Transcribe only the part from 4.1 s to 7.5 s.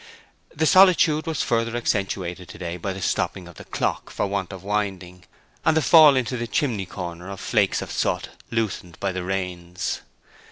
want of winding, and the fall into the chimney corner of